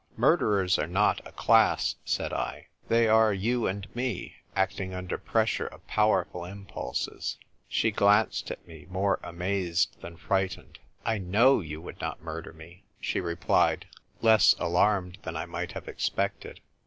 [0.17, 2.69] ""Murderers are not a class," said I.
[2.87, 7.37] "They are you and me, acting under pressure of powerful impulses."
[7.69, 12.51] She glanced at me, more amazed than fright ened." I knozv you would not murder
[12.51, 13.85] me," she replied,
[14.23, 16.61] less alarmed than I might have expected.